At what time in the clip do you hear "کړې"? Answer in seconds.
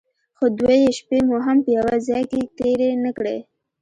3.17-3.37